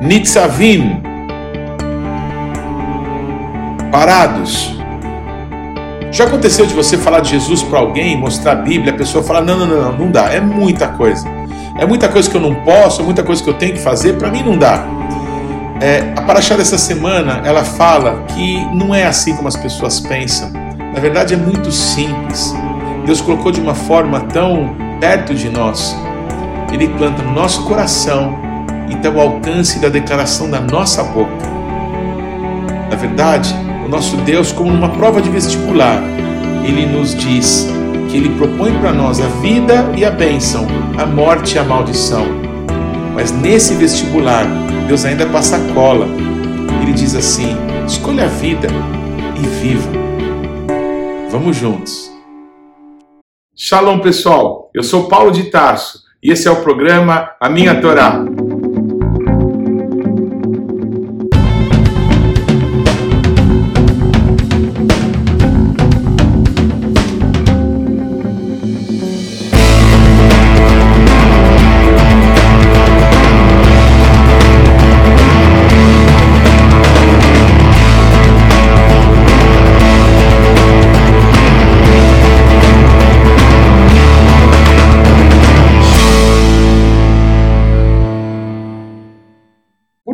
Nitzavim, 0.00 1.02
parados. 3.90 4.78
Já 6.12 6.24
aconteceu 6.24 6.66
de 6.66 6.74
você 6.74 6.96
falar 6.96 7.20
de 7.20 7.30
Jesus 7.30 7.62
para 7.64 7.80
alguém, 7.80 8.16
mostrar 8.16 8.52
a 8.52 8.54
Bíblia, 8.54 8.92
a 8.92 8.96
pessoa 8.96 9.24
falar: 9.24 9.42
não, 9.42 9.58
não, 9.58 9.66
não, 9.66 9.92
não 9.98 10.10
dá, 10.10 10.32
é 10.32 10.40
muita 10.40 10.88
coisa. 10.88 11.26
É 11.76 11.84
muita 11.84 12.08
coisa 12.08 12.30
que 12.30 12.36
eu 12.36 12.40
não 12.40 12.54
posso, 12.56 13.02
é 13.02 13.04
muita 13.04 13.22
coisa 13.22 13.42
que 13.42 13.50
eu 13.50 13.54
tenho 13.54 13.72
que 13.72 13.80
fazer, 13.80 14.14
para 14.14 14.30
mim 14.30 14.42
não 14.42 14.56
dá. 14.56 14.84
É, 15.80 16.12
a 16.16 16.22
Paraxá 16.22 16.56
dessa 16.56 16.78
semana, 16.78 17.40
ela 17.44 17.64
fala 17.64 18.24
que 18.28 18.64
não 18.74 18.94
é 18.94 19.04
assim 19.04 19.34
como 19.34 19.48
as 19.48 19.56
pessoas 19.56 20.00
pensam. 20.00 20.50
Na 20.52 21.00
verdade 21.00 21.34
é 21.34 21.36
muito 21.36 21.70
simples. 21.70 22.54
Deus 23.04 23.20
colocou 23.20 23.50
de 23.52 23.60
uma 23.60 23.74
forma 23.74 24.20
tão 24.20 24.76
perto 25.00 25.34
de 25.34 25.48
nós. 25.48 25.96
Ele 26.72 26.88
planta 26.88 27.22
no 27.22 27.32
nosso 27.32 27.64
coração 27.64 28.47
e 28.88 28.96
tem 28.96 29.10
o 29.10 29.20
alcance 29.20 29.78
da 29.78 29.88
declaração 29.88 30.50
da 30.50 30.60
nossa 30.60 31.02
boca. 31.02 31.46
Na 32.90 32.96
verdade, 32.96 33.54
o 33.84 33.88
nosso 33.88 34.16
Deus, 34.18 34.52
como 34.52 34.70
numa 34.70 34.88
prova 34.88 35.20
de 35.20 35.30
vestibular, 35.30 36.02
ele 36.64 36.86
nos 36.86 37.14
diz 37.14 37.68
que 38.10 38.16
ele 38.16 38.30
propõe 38.36 38.72
para 38.78 38.92
nós 38.92 39.20
a 39.20 39.26
vida 39.40 39.92
e 39.96 40.04
a 40.04 40.10
bênção, 40.10 40.66
a 40.98 41.06
morte 41.06 41.56
e 41.56 41.58
a 41.58 41.64
maldição. 41.64 42.26
Mas 43.14 43.30
nesse 43.30 43.74
vestibular, 43.74 44.46
Deus 44.86 45.04
ainda 45.04 45.26
passa 45.26 45.56
a 45.56 45.74
cola. 45.74 46.06
Ele 46.82 46.92
diz 46.92 47.14
assim: 47.14 47.56
escolha 47.86 48.24
a 48.24 48.28
vida 48.28 48.68
e 49.36 49.46
viva. 49.60 49.90
Vamos 51.30 51.56
juntos. 51.56 52.10
Shalom, 53.54 53.98
pessoal. 53.98 54.70
Eu 54.72 54.82
sou 54.82 55.08
Paulo 55.08 55.30
de 55.30 55.44
Tarso 55.50 56.04
e 56.22 56.30
esse 56.30 56.48
é 56.48 56.50
o 56.50 56.62
programa 56.62 57.30
A 57.40 57.48
Minha 57.48 57.80
Torá. 57.80 58.24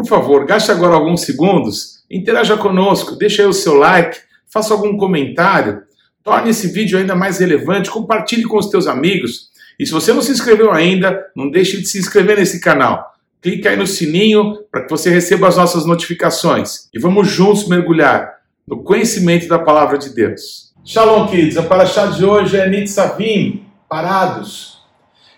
Por 0.04 0.08
favor, 0.08 0.44
gaste 0.44 0.70
agora 0.70 0.94
alguns 0.94 1.22
segundos, 1.22 2.04
interaja 2.10 2.58
conosco, 2.58 3.16
deixe 3.16 3.40
aí 3.40 3.48
o 3.48 3.54
seu 3.54 3.72
like, 3.72 4.18
faça 4.52 4.74
algum 4.74 4.98
comentário, 4.98 5.82
torne 6.22 6.50
esse 6.50 6.68
vídeo 6.68 6.98
ainda 6.98 7.14
mais 7.14 7.38
relevante, 7.38 7.90
compartilhe 7.90 8.42
com 8.42 8.58
os 8.58 8.68
teus 8.68 8.86
amigos. 8.86 9.48
E 9.78 9.86
se 9.86 9.92
você 9.92 10.12
não 10.12 10.20
se 10.20 10.30
inscreveu 10.30 10.70
ainda, 10.72 11.24
não 11.34 11.50
deixe 11.50 11.78
de 11.78 11.86
se 11.86 11.98
inscrever 11.98 12.36
nesse 12.36 12.60
canal. 12.60 13.14
Clique 13.40 13.66
aí 13.66 13.78
no 13.78 13.86
sininho 13.86 14.58
para 14.70 14.82
que 14.82 14.90
você 14.90 15.08
receba 15.08 15.48
as 15.48 15.56
nossas 15.56 15.86
notificações. 15.86 16.90
E 16.92 16.98
vamos 16.98 17.28
juntos 17.28 17.66
mergulhar 17.66 18.34
no 18.68 18.82
conhecimento 18.82 19.48
da 19.48 19.58
palavra 19.58 19.96
de 19.96 20.10
Deus. 20.10 20.74
Shalom, 20.84 21.28
queridos. 21.28 21.56
A 21.56 21.62
paraxá 21.62 22.08
de 22.08 22.22
hoje 22.26 22.58
é 22.58 22.68
Nitzavim, 22.68 23.64
parados. 23.88 24.82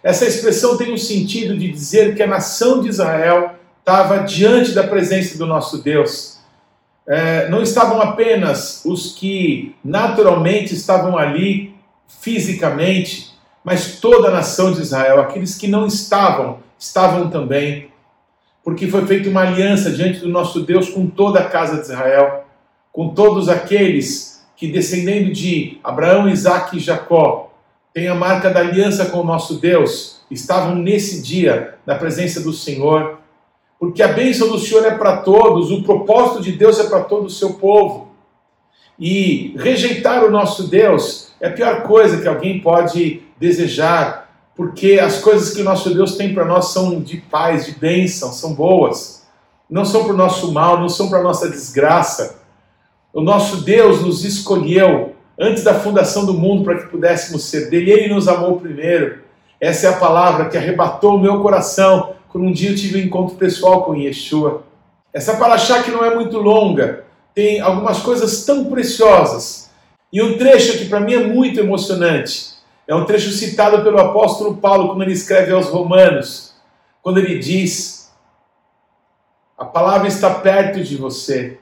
Essa 0.03 0.27
expressão 0.27 0.77
tem 0.77 0.92
o 0.92 0.98
sentido 0.98 1.56
de 1.56 1.70
dizer 1.70 2.17
que 2.17 2.22
a 2.22 2.27
nação 2.27 2.81
de 2.81 2.89
Israel 2.89 3.55
estava 3.86 4.24
diante 4.24 4.72
da 4.72 4.82
presença 4.82 5.38
do 5.38 5.46
nosso 5.46 5.78
Deus. 5.78 6.40
É, 7.06 7.48
não 7.48 7.62
estavam 7.62 8.02
apenas 8.02 8.82
os 8.84 9.14
que 9.14 9.76
naturalmente 9.84 10.74
estavam 10.74 11.16
ali 11.16 11.72
fisicamente, 12.08 13.30
mas 13.62 14.00
toda 14.00 14.26
a 14.26 14.32
nação 14.32 14.72
de 14.72 14.80
Israel, 14.80 15.20
aqueles 15.20 15.54
que 15.54 15.69
não 15.69 15.86
estavam, 15.86 16.58
estavam 16.76 17.30
também, 17.30 17.92
porque 18.64 18.88
foi 18.88 19.06
feita 19.06 19.28
uma 19.28 19.42
aliança 19.42 19.92
diante 19.92 20.19
do 20.19 20.28
nosso 20.28 20.62
Deus 20.62 20.91
com 20.91 21.06
toda 21.06 21.38
a 21.38 21.48
casa 21.48 21.76
de 21.76 21.82
Israel, 21.82 22.44
com 22.92 23.10
todos 23.10 23.48
aqueles 23.48 24.44
que, 24.56 24.66
descendendo 24.66 25.32
de 25.32 25.78
Abraão, 25.84 26.28
Isaac 26.28 26.76
e 26.76 26.80
Jacó, 26.80 27.52
têm 27.94 28.08
a 28.08 28.16
marca 28.16 28.50
da 28.50 28.58
aliança 28.58 29.06
com 29.06 29.20
o 29.20 29.25
nosso 29.25 29.60
Deus, 29.60 30.22
estavam 30.28 30.75
nesse 30.75 31.22
dia 31.22 31.76
na 31.86 31.94
presença 31.94 32.41
do 32.41 32.52
Senhor 32.52 33.16
porque 33.78 34.03
a 34.03 34.09
bênção 34.09 34.48
do 34.48 34.59
Senhor 34.59 34.84
é 34.87 34.92
para 34.92 35.19
todos, 35.19 35.70
o 35.70 35.82
propósito 35.82 36.42
de 36.42 36.53
Deus 36.53 36.78
é 36.78 36.84
para 36.84 37.00
todo 37.00 37.26
o 37.26 37.31
seu 37.31 37.54
povo. 37.54 38.09
E 38.98 39.54
rejeitar 39.59 40.25
o 40.25 40.31
nosso 40.31 40.69
Deus 40.69 41.32
é 41.41 41.48
a 41.48 41.53
pior 41.53 41.82
coisa 41.82 42.20
que 42.20 42.26
alguém 42.26 42.60
pode 42.60 43.22
desejar, 43.38 44.31
porque 44.54 44.98
as 44.98 45.19
coisas 45.19 45.54
que 45.54 45.60
o 45.60 45.64
nosso 45.64 45.92
Deus 45.92 46.16
tem 46.16 46.32
para 46.32 46.47
nós 46.47 46.72
são 46.72 47.00
de 47.00 47.19
paz, 47.19 47.66
de 47.66 47.72
bênção, 47.72 48.32
são 48.32 48.54
boas. 48.54 49.26
Não 49.69 49.84
são 49.84 50.04
para 50.04 50.14
o 50.14 50.16
nosso 50.16 50.50
mal, 50.53 50.81
não 50.81 50.88
são 50.88 51.10
para 51.10 51.19
a 51.19 51.22
nossa 51.22 51.50
desgraça. 51.50 52.41
O 53.12 53.20
nosso 53.20 53.58
Deus 53.58 54.00
nos 54.00 54.25
escolheu 54.25 55.14
antes 55.38 55.62
da 55.62 55.75
fundação 55.75 56.25
do 56.25 56.32
mundo 56.32 56.64
para 56.64 56.78
que 56.78 56.87
pudéssemos 56.87 57.44
ser 57.44 57.69
dele. 57.69 57.91
Ele 57.91 58.14
nos 58.14 58.26
amou 58.28 58.58
primeiro. 58.58 59.19
Essa 59.60 59.88
é 59.88 59.91
a 59.91 59.97
palavra 59.97 60.48
que 60.48 60.56
arrebatou 60.56 61.16
o 61.16 61.20
meu 61.20 61.43
coração 61.43 62.16
quando 62.36 62.48
um 62.48 62.52
dia 62.52 62.69
eu 62.69 62.76
tive 62.76 63.00
um 63.00 63.04
encontro 63.06 63.34
pessoal 63.36 63.82
com 63.82 63.97
Yeshua. 63.97 64.62
Essa 65.10 65.38
paraxá 65.38 65.82
que 65.82 65.91
não 65.91 66.04
é 66.04 66.14
muito 66.14 66.36
longa, 66.36 67.06
tem 67.34 67.62
algumas 67.62 68.00
coisas 68.00 68.44
tão 68.44 68.66
preciosas. 68.66 69.70
E 70.12 70.20
um 70.20 70.36
trecho 70.36 70.76
que 70.76 70.84
para 70.84 71.00
mim 71.00 71.14
é 71.14 71.26
muito 71.26 71.58
emocionante. 71.58 72.50
É 72.86 72.94
um 72.94 73.06
trecho 73.06 73.30
citado 73.30 73.82
pelo 73.82 73.98
apóstolo 73.98 74.58
Paulo 74.58 74.88
quando 74.88 75.00
ele 75.00 75.14
escreve 75.14 75.50
aos 75.50 75.69
Romanos, 75.69 76.54
quando 77.02 77.20
ele 77.20 77.38
diz: 77.38 78.12
A 79.56 79.64
palavra 79.64 80.06
está 80.06 80.28
perto 80.28 80.84
de 80.84 80.94
você, 80.94 81.58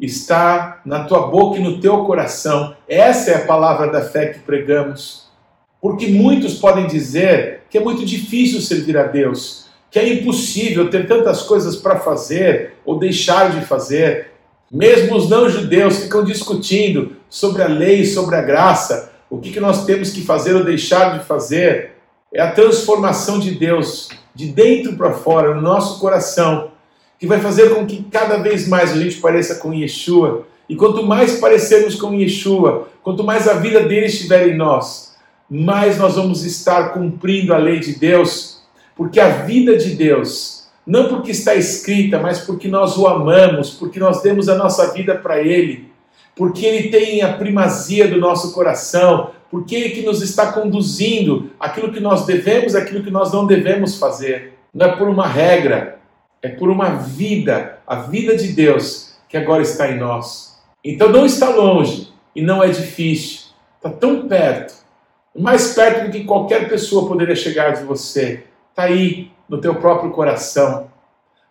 está 0.00 0.80
na 0.82 1.04
tua 1.04 1.26
boca 1.26 1.58
e 1.58 1.62
no 1.62 1.78
teu 1.78 2.06
coração. 2.06 2.74
Essa 2.88 3.32
é 3.32 3.34
a 3.34 3.46
palavra 3.46 3.92
da 3.92 4.00
fé 4.00 4.28
que 4.28 4.38
pregamos. 4.38 5.28
Porque 5.78 6.06
muitos 6.06 6.54
podem 6.54 6.86
dizer 6.86 7.64
que 7.68 7.76
é 7.76 7.82
muito 7.82 8.02
difícil 8.06 8.62
servir 8.62 8.96
a 8.96 9.02
Deus, 9.02 9.68
que 9.90 9.98
é 9.98 10.12
impossível 10.14 10.88
ter 10.88 11.06
tantas 11.06 11.42
coisas 11.42 11.76
para 11.76 11.98
fazer 11.98 12.74
ou 12.84 12.98
deixar 12.98 13.50
de 13.50 13.66
fazer. 13.66 14.30
Mesmo 14.70 15.16
os 15.16 15.28
não-judeus 15.28 15.98
ficam 15.98 16.24
discutindo 16.24 17.16
sobre 17.28 17.62
a 17.62 17.66
lei, 17.66 18.04
sobre 18.04 18.36
a 18.36 18.42
graça, 18.42 19.12
o 19.28 19.38
que, 19.38 19.50
que 19.50 19.60
nós 19.60 19.84
temos 19.84 20.10
que 20.10 20.22
fazer 20.22 20.54
ou 20.54 20.62
deixar 20.62 21.18
de 21.18 21.24
fazer. 21.24 21.92
É 22.32 22.40
a 22.40 22.52
transformação 22.52 23.40
de 23.40 23.50
Deus 23.50 24.08
de 24.32 24.46
dentro 24.46 24.96
para 24.96 25.12
fora, 25.12 25.54
no 25.54 25.60
nosso 25.60 25.98
coração, 25.98 26.70
que 27.18 27.26
vai 27.26 27.40
fazer 27.40 27.74
com 27.74 27.84
que 27.84 28.04
cada 28.04 28.36
vez 28.36 28.68
mais 28.68 28.92
a 28.92 28.96
gente 28.96 29.16
pareça 29.16 29.56
com 29.56 29.74
Yeshua. 29.74 30.46
E 30.68 30.76
quanto 30.76 31.04
mais 31.04 31.40
parecermos 31.40 31.96
com 31.96 32.14
Yeshua, 32.14 32.88
quanto 33.02 33.24
mais 33.24 33.48
a 33.48 33.54
vida 33.54 33.80
dele 33.80 34.06
estiver 34.06 34.48
em 34.48 34.56
nós, 34.56 35.16
mais 35.50 35.98
nós 35.98 36.14
vamos 36.14 36.44
estar 36.44 36.92
cumprindo 36.92 37.52
a 37.52 37.58
lei 37.58 37.80
de 37.80 37.94
Deus 37.94 38.59
porque 39.00 39.18
a 39.18 39.30
vida 39.30 39.78
de 39.78 39.94
Deus, 39.94 40.68
não 40.86 41.08
porque 41.08 41.30
está 41.30 41.54
escrita, 41.54 42.18
mas 42.18 42.40
porque 42.40 42.68
nós 42.68 42.98
o 42.98 43.06
amamos, 43.06 43.70
porque 43.70 43.98
nós 43.98 44.20
demos 44.20 44.46
a 44.46 44.56
nossa 44.56 44.92
vida 44.92 45.14
para 45.14 45.40
Ele, 45.40 45.90
porque 46.36 46.66
Ele 46.66 46.90
tem 46.90 47.22
a 47.22 47.32
primazia 47.32 48.06
do 48.06 48.20
nosso 48.20 48.52
coração, 48.52 49.30
porque 49.50 49.74
Ele 49.74 49.88
que 49.94 50.02
nos 50.02 50.20
está 50.20 50.52
conduzindo 50.52 51.50
aquilo 51.58 51.90
que 51.90 51.98
nós 51.98 52.26
devemos, 52.26 52.74
aquilo 52.74 53.02
que 53.02 53.10
nós 53.10 53.32
não 53.32 53.46
devemos 53.46 53.96
fazer. 53.98 54.52
Não 54.74 54.84
é 54.84 54.92
por 54.94 55.08
uma 55.08 55.26
regra, 55.26 55.98
é 56.42 56.50
por 56.50 56.68
uma 56.68 56.90
vida, 56.96 57.78
a 57.86 57.94
vida 58.02 58.36
de 58.36 58.48
Deus 58.48 59.14
que 59.30 59.38
agora 59.38 59.62
está 59.62 59.90
em 59.90 59.98
nós. 59.98 60.60
Então 60.84 61.08
não 61.08 61.24
está 61.24 61.48
longe 61.48 62.12
e 62.36 62.42
não 62.42 62.62
é 62.62 62.68
difícil, 62.68 63.46
está 63.76 63.88
tão 63.88 64.28
perto, 64.28 64.74
mais 65.34 65.72
perto 65.72 66.04
do 66.04 66.12
que 66.12 66.24
qualquer 66.24 66.68
pessoa 66.68 67.08
poderia 67.08 67.34
chegar 67.34 67.70
de 67.70 67.82
você. 67.82 68.49
Está 68.70 68.84
aí 68.84 69.30
no 69.48 69.58
teu 69.58 69.74
próprio 69.74 70.10
coração. 70.10 70.88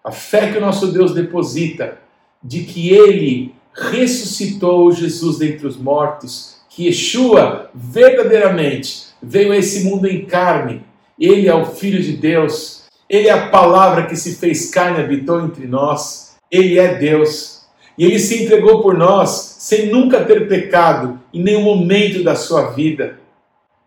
A 0.04 0.12
fé 0.12 0.52
que 0.52 0.58
o 0.58 0.62
nosso 0.62 0.88
Deus 0.92 1.14
deposita 1.14 1.98
de 2.44 2.64
que 2.64 2.90
Ele 2.90 3.54
ressuscitou 3.74 4.92
Jesus 4.92 5.38
dentre 5.38 5.68
os 5.68 5.78
mortos, 5.78 6.58
que 6.70 6.86
Yeshua 6.86 7.70
verdadeiramente 7.74 9.08
veio 9.22 9.52
a 9.52 9.58
esse 9.58 9.84
mundo 9.84 10.08
em 10.08 10.26
carne. 10.26 10.82
Ele 11.20 11.48
é 11.48 11.54
o 11.54 11.66
Filho 11.66 12.02
de 12.02 12.14
Deus. 12.14 12.84
Ele 13.10 13.28
é 13.28 13.32
a 13.32 13.50
palavra 13.50 14.06
que 14.06 14.16
se 14.16 14.36
fez 14.36 14.70
carne 14.70 15.00
e 15.00 15.04
habitou 15.04 15.42
entre 15.42 15.68
nós. 15.68 16.38
Ele 16.50 16.80
é 16.80 16.96
Deus. 16.96 17.66
E 17.98 18.06
ele 18.06 18.20
se 18.20 18.44
entregou 18.44 18.82
por 18.82 18.98
nós 18.98 19.58
sem 19.60 19.88
nunca 19.88 20.24
ter 20.24 20.48
pecado 20.48 21.20
em 21.34 21.44
nenhum 21.44 21.64
momento 21.64 22.24
da 22.24 22.36
sua 22.36 22.72
vida. 22.72 23.20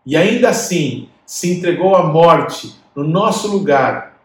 E 0.04 0.16
ainda 0.16 0.50
assim 0.50 1.08
se 1.24 1.50
entregou 1.50 1.96
à 1.96 2.02
morte 2.02 2.74
no 2.94 3.04
nosso 3.04 3.48
lugar, 3.48 4.20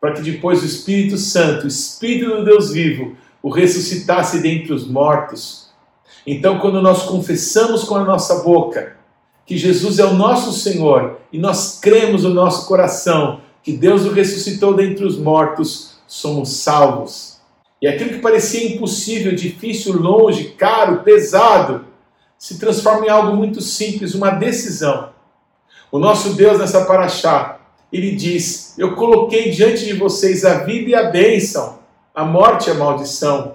para 0.00 0.12
que 0.12 0.22
depois 0.22 0.62
o 0.62 0.66
Espírito 0.66 1.16
Santo, 1.16 1.64
o 1.64 1.68
Espírito 1.68 2.36
do 2.36 2.44
Deus 2.44 2.70
vivo, 2.70 3.16
o 3.42 3.50
ressuscitasse 3.50 4.40
dentre 4.40 4.72
os 4.72 4.86
mortos. 4.86 5.70
Então, 6.26 6.58
quando 6.58 6.82
nós 6.82 7.04
confessamos 7.04 7.84
com 7.84 7.96
a 7.96 8.04
nossa 8.04 8.42
boca 8.42 8.96
que 9.44 9.56
Jesus 9.56 9.98
é 9.98 10.04
o 10.04 10.14
nosso 10.14 10.52
Senhor 10.52 11.18
e 11.32 11.38
nós 11.38 11.78
cremos 11.80 12.24
no 12.24 12.34
nosso 12.34 12.66
coração 12.66 13.40
que 13.62 13.72
Deus 13.72 14.04
o 14.04 14.12
ressuscitou 14.12 14.74
dentre 14.74 15.04
os 15.04 15.18
mortos, 15.18 15.98
somos 16.06 16.50
salvos. 16.50 17.36
E 17.80 17.86
aquilo 17.86 18.10
que 18.10 18.18
parecia 18.18 18.74
impossível, 18.74 19.34
difícil, 19.34 20.00
longe, 20.00 20.50
caro, 20.50 21.02
pesado, 21.02 21.84
se 22.38 22.58
transforma 22.58 23.06
em 23.06 23.08
algo 23.08 23.36
muito 23.36 23.60
simples, 23.60 24.14
uma 24.14 24.30
decisão. 24.30 25.10
O 25.90 25.98
nosso 25.98 26.34
Deus 26.34 26.58
nessa 26.58 26.84
paraxá, 26.84 27.60
ele 27.92 28.12
diz: 28.12 28.74
Eu 28.76 28.96
coloquei 28.96 29.50
diante 29.50 29.84
de 29.84 29.94
vocês 29.94 30.44
a 30.44 30.64
vida 30.64 30.90
e 30.90 30.94
a 30.94 31.10
bênção, 31.10 31.78
a 32.14 32.24
morte 32.24 32.68
e 32.68 32.72
a 32.72 32.74
maldição. 32.74 33.54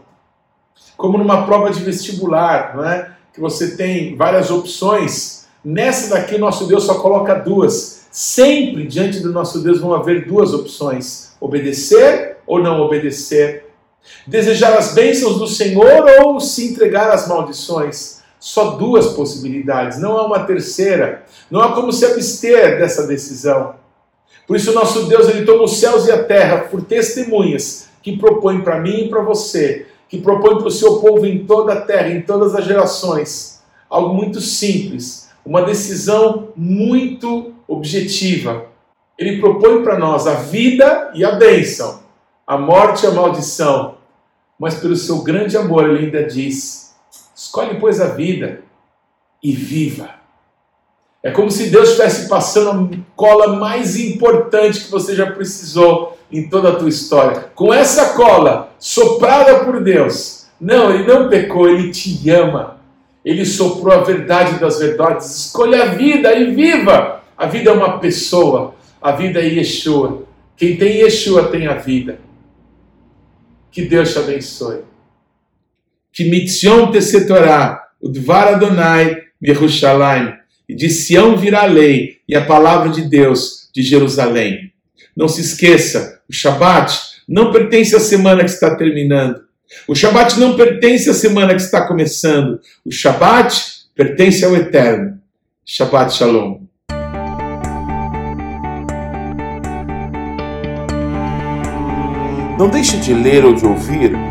Como 0.96 1.18
numa 1.18 1.46
prova 1.46 1.72
de 1.72 1.84
vestibular, 1.84 2.76
não 2.76 2.86
é? 2.86 3.12
Que 3.34 3.42
você 3.42 3.76
tem 3.76 4.16
várias 4.16 4.50
opções. 4.50 5.48
Nessa 5.64 6.16
daqui, 6.16 6.38
nosso 6.38 6.68
Deus 6.68 6.84
só 6.84 6.96
coloca 6.96 7.36
duas. 7.36 8.08
Sempre 8.12 8.88
diante 8.88 9.20
do 9.20 9.32
nosso 9.32 9.62
Deus 9.62 9.80
vão 9.80 9.94
haver 9.94 10.26
duas 10.26 10.54
opções: 10.54 11.34
obedecer 11.40 12.38
ou 12.48 12.62
não 12.62 12.82
obedecer. 12.82 13.68
Desejar 14.26 14.74
as 14.78 14.94
bênçãos 14.94 15.38
do 15.38 15.48
Senhor 15.48 16.06
ou 16.24 16.40
se 16.40 16.72
entregar 16.72 17.12
às 17.12 17.28
maldições 17.28 18.21
só 18.42 18.72
duas 18.72 19.14
possibilidades, 19.14 20.00
não 20.00 20.18
há 20.18 20.26
uma 20.26 20.40
terceira. 20.40 21.24
Não 21.50 21.62
há 21.62 21.74
como 21.74 21.94
se 21.94 22.04
abster 22.04 22.80
dessa 22.80 23.06
decisão. 23.06 23.76
Por 24.48 24.58
isso, 24.58 24.74
nosso 24.74 25.04
Deus 25.04 25.30
ele 25.30 25.46
toma 25.46 25.64
os 25.64 25.80
céus 25.80 26.08
e 26.08 26.12
a 26.12 26.24
terra 26.24 26.62
por 26.62 26.82
testemunhas 26.82 27.88
que 28.02 28.18
propõe 28.18 28.62
para 28.62 28.80
mim 28.80 29.06
e 29.06 29.10
para 29.10 29.22
você, 29.22 29.86
que 30.10 30.18
propõe 30.18 30.58
para 30.58 30.68
o 30.68 30.72
seu 30.72 31.00
povo 31.00 31.24
em 31.24 31.46
toda 31.46 31.74
a 31.74 31.82
terra, 31.82 32.10
em 32.10 32.24
todas 32.24 32.56
as 32.56 32.66
gerações, 32.66 33.62
algo 33.88 34.16
muito 34.16 34.42
simples, 34.42 35.30
uma 35.46 35.62
decisão 35.62 36.48
muito 36.56 37.54
objetiva. 37.68 38.66
Ele 39.20 39.40
propõe 39.40 39.84
para 39.84 40.00
nós 40.00 40.26
a 40.26 40.34
vida 40.34 41.12
e 41.14 41.24
a 41.24 41.34
bênção, 41.34 42.00
a 42.48 42.58
morte 42.58 43.06
e 43.06 43.08
a 43.08 43.12
maldição, 43.12 43.98
mas 44.58 44.74
pelo 44.74 44.96
seu 44.96 45.22
grande 45.22 45.56
amor 45.56 45.88
ele 45.88 46.06
ainda 46.06 46.24
diz: 46.24 46.91
Escolhe, 47.44 47.80
pois, 47.80 48.00
a 48.00 48.10
vida 48.10 48.62
e 49.42 49.52
viva. 49.52 50.12
É 51.24 51.32
como 51.32 51.50
se 51.50 51.72
Deus 51.72 51.90
estivesse 51.90 52.30
passando 52.30 52.94
a 52.94 52.98
cola 53.16 53.56
mais 53.56 54.00
importante 54.00 54.82
que 54.82 54.92
você 54.92 55.16
já 55.16 55.32
precisou 55.32 56.16
em 56.32 56.48
toda 56.48 56.70
a 56.70 56.76
tua 56.76 56.88
história. 56.88 57.50
Com 57.56 57.74
essa 57.74 58.14
cola 58.14 58.72
soprada 58.78 59.66
por 59.66 59.84
Deus. 59.84 60.46
Não, 60.60 60.94
ele 60.94 61.12
não 61.12 61.30
pecou, 61.30 61.68
ele 61.68 61.90
te 61.90 62.30
ama. 62.30 62.80
Ele 63.26 63.44
soprou 63.44 63.92
a 63.92 64.04
verdade 64.04 64.60
das 64.60 64.78
verdades. 64.78 65.36
Escolha 65.36 65.82
a 65.82 65.88
vida 65.88 66.32
e 66.34 66.54
viva. 66.54 67.24
A 67.36 67.48
vida 67.48 67.72
é 67.72 67.74
uma 67.74 67.98
pessoa. 67.98 68.76
A 69.02 69.14
vida 69.14 69.40
é 69.40 69.46
Yeshua. 69.46 70.26
Quem 70.56 70.78
tem 70.78 70.98
Yeshua 70.98 71.48
tem 71.48 71.66
a 71.66 71.74
vida. 71.74 72.20
Que 73.72 73.82
Deus 73.82 74.14
te 74.14 74.20
abençoe 74.20 74.91
que 76.14 76.26
mitzion 76.26 76.92
tesetorá, 76.92 77.88
o 78.02 78.10
dvar 78.10 78.50
Adonai 78.50 79.18
Yerushalayim, 79.42 80.34
e 80.68 80.76
de 80.76 80.90
Sião 80.90 81.36
virá 81.36 81.64
a 81.64 81.66
lei 81.66 82.18
e 82.28 82.36
a 82.36 82.46
palavra 82.46 82.90
de 82.90 83.02
Deus 83.02 83.70
de 83.74 83.82
Jerusalém. 83.82 84.72
Não 85.16 85.28
se 85.28 85.42
esqueça, 85.42 86.22
o 86.30 86.34
Shabat 86.34 86.98
não 87.28 87.52
pertence 87.52 87.96
à 87.96 88.00
semana 88.00 88.44
que 88.44 88.50
está 88.50 88.76
terminando. 88.76 89.42
O 89.88 89.96
Shabat 89.96 90.40
não 90.40 90.56
pertence 90.56 91.10
à 91.10 91.14
semana 91.14 91.56
que 91.56 91.62
está 91.62 91.88
começando. 91.88 92.60
O 92.86 92.92
Shabat 92.92 93.54
pertence 93.96 94.44
ao 94.44 94.56
Eterno. 94.56 95.20
Shabbat 95.66 96.14
Shalom. 96.14 96.62
Não 102.58 102.70
deixe 102.70 102.98
de 102.98 103.14
ler 103.14 103.44
ou 103.46 103.54
de 103.54 103.66
ouvir 103.66 104.31